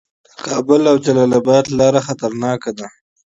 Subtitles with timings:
[0.27, 2.87] د کابل او جلال اباد لاره خطرناکه ده